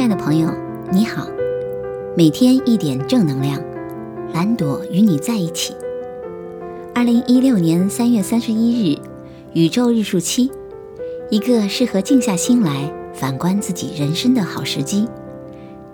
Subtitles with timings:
[0.00, 0.50] 亲爱的朋友，
[0.90, 1.28] 你好，
[2.16, 3.62] 每天一点正能量，
[4.32, 5.74] 蓝朵与你在一起。
[6.94, 8.98] 二零一六年三月三十一日，
[9.52, 10.50] 宇宙日数七，
[11.28, 15.06] 一个适合静下心来反观自己人生的好时机。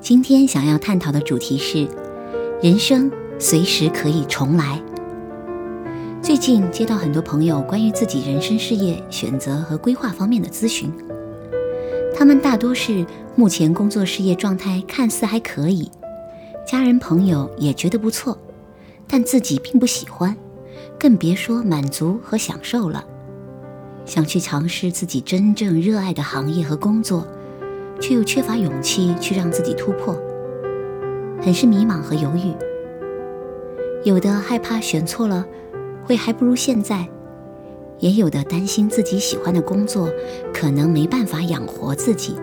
[0.01, 1.89] 今天想要探讨的主题是：
[2.63, 3.11] 人生
[3.41, 4.81] 随时可以重来。
[6.23, 10.93] 最近接到很多朋友关于自己人生事业选择和规划方面的咨询。
[12.19, 15.91] 他们大多是目前工作事业状态看似还可以，
[16.67, 18.37] 家人朋友也觉得不错，
[19.07, 20.35] 但自己并不喜欢，
[20.99, 23.05] 更别说满足和享受了。
[24.07, 27.27] 想去尝试自己真正热爱的行业和工作，
[28.01, 30.17] 却又缺乏勇气去让自己突破，
[31.43, 32.55] 很是迷茫和犹豫。
[34.05, 35.45] 有的害怕选错了，
[36.05, 37.07] 会还不如现在。
[37.99, 40.11] 也有的担心自己喜欢的工作
[40.53, 42.37] 可能没办法养活自己，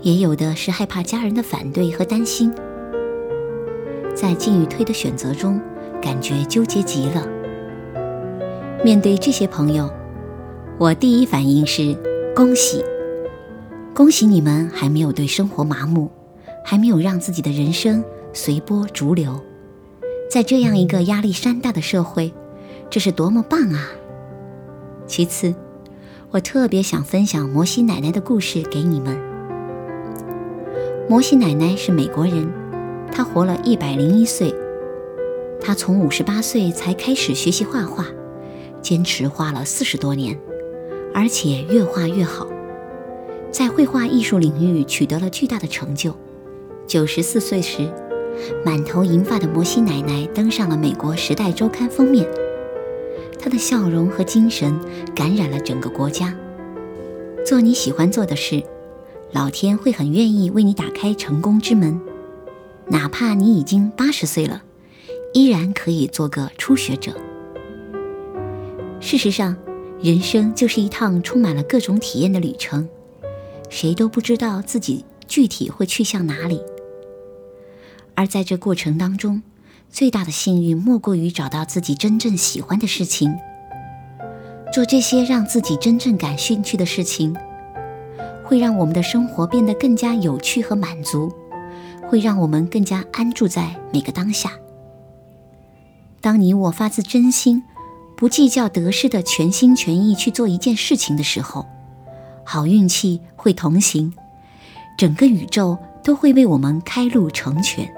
[0.00, 2.52] 也有的是害怕家人的反对和担心，
[4.14, 5.60] 在进与退的选择中，
[6.00, 7.26] 感觉纠结极了。
[8.84, 9.90] 面对这些朋友，
[10.78, 11.96] 我第一反应是
[12.36, 12.84] 恭喜，
[13.94, 16.10] 恭喜你们还没有对生活麻木，
[16.64, 19.40] 还没有让自己的人生随波逐流。
[20.30, 22.32] 在这样一个压力山大的社会，
[22.90, 23.88] 这是多么棒啊！
[25.06, 25.54] 其次，
[26.30, 29.16] 我特别想分享摩西奶奶的故事给你们。
[31.08, 32.50] 摩西奶奶是美国人，
[33.12, 34.54] 她活了一百零一岁。
[35.60, 38.06] 她从五十八岁才开始学习画画，
[38.80, 40.38] 坚持画了四十多年，
[41.12, 42.48] 而且越画越好，
[43.50, 46.14] 在绘画艺术领域取得了巨大的成就。
[46.86, 47.88] 九十四岁时，
[48.64, 52.26] 满头银发的摩西奶奶登上了美国《时代周刊》封面。
[53.44, 54.74] 他的笑容和精神
[55.14, 56.34] 感染了整个国家。
[57.44, 58.62] 做你喜欢做的事，
[59.32, 62.00] 老天会很愿意为你打开成功之门。
[62.86, 64.62] 哪怕你已经八十岁了，
[65.34, 67.12] 依然可以做个初学者。
[68.98, 69.54] 事实上，
[70.00, 72.88] 人生就是一趟充满了各种体验的旅程，
[73.68, 76.62] 谁都不知道自己具体会去向哪里。
[78.14, 79.42] 而在这过程当中，
[79.94, 83.32] 最大的幸运莫过于找到自己真正喜欢的事情，
[84.72, 87.32] 做这些让自己真正感兴趣的事情，
[88.42, 91.32] 会让我们的生活变得更加有趣和满足，
[92.08, 94.50] 会让我们更加安住在每个当下。
[96.20, 97.62] 当你我发自真心、
[98.16, 101.64] 不计较得失的全心全意去做一件事情的时候，
[102.44, 104.12] 好运气会同行，
[104.98, 107.88] 整个宇宙都会为我们开路成全。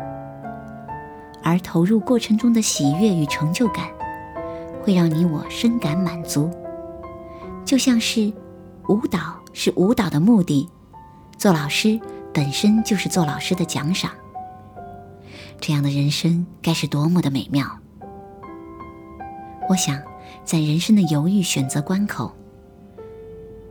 [1.46, 3.88] 而投入过程中的喜悦与成就感，
[4.82, 6.50] 会让你我深感满足。
[7.64, 8.32] 就像是
[8.88, 10.68] 舞蹈是舞蹈的目的，
[11.38, 12.00] 做老师
[12.34, 14.10] 本身就是做老师的奖赏。
[15.60, 17.64] 这样的人生该是多么的美妙！
[19.68, 20.02] 我想，
[20.44, 22.32] 在人生的犹豫选择关口，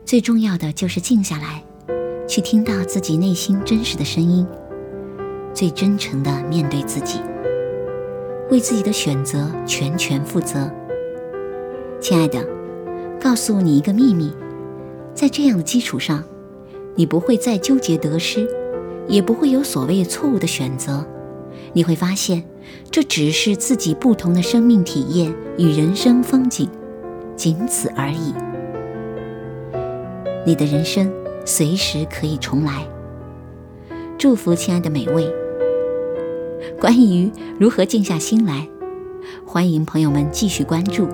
[0.06, 1.62] 最重要的就是静下来，
[2.26, 4.48] 去听到自己内心真实的声音，
[5.54, 7.20] 最真诚的面对自己。
[8.52, 10.72] 为自己的选择全权负责，
[12.00, 12.46] 亲爱的，
[13.20, 14.32] 告诉你一个秘密，
[15.16, 16.24] 在这样的基础上，
[16.94, 18.48] 你不会再纠结得失，
[19.08, 21.04] 也不会有所谓错误的选择。
[21.74, 22.44] 你会发现，
[22.92, 26.70] 这只是自己不同的生命体验与人生风景，
[27.36, 28.34] 仅此而已。
[30.46, 31.12] 你的人生
[31.44, 32.88] 随时可以重来。
[34.18, 35.45] 祝福亲爱的每位。
[36.80, 38.68] 关于如何静下心来，
[39.46, 41.08] 欢迎朋友们继续关注。